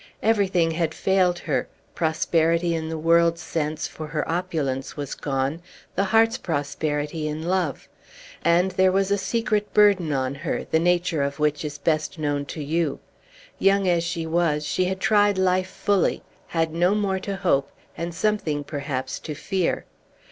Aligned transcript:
Everything 0.23 0.71
had 0.71 0.95
failed 0.95 1.37
her; 1.37 1.67
prosperity 1.93 2.73
in 2.73 2.89
the 2.89 2.97
world's 2.97 3.43
sense, 3.43 3.85
for 3.87 4.07
her 4.07 4.27
opulence 4.27 4.97
was 4.97 5.13
gone, 5.13 5.61
the 5.95 6.05
heart's 6.05 6.39
prosperity, 6.39 7.27
in 7.27 7.43
love. 7.43 7.87
And 8.43 8.71
there 8.71 8.91
was 8.91 9.11
a 9.11 9.17
secret 9.19 9.71
burden 9.75 10.11
on 10.11 10.33
her, 10.33 10.63
the 10.63 10.79
nature 10.79 11.21
of 11.21 11.37
which 11.37 11.63
is 11.63 11.77
best 11.77 12.17
known 12.17 12.45
to 12.47 12.63
you. 12.63 12.99
Young 13.59 13.87
as 13.87 14.03
she 14.03 14.25
was, 14.25 14.65
she 14.65 14.85
had 14.85 14.99
tried 14.99 15.37
life 15.37 15.69
fully, 15.69 16.23
had 16.47 16.73
no 16.73 16.95
more 16.95 17.19
to 17.19 17.35
hope, 17.35 17.69
and 17.95 18.11
something, 18.15 18.63
perhaps, 18.63 19.19
to 19.19 19.35
fear. 19.35 19.85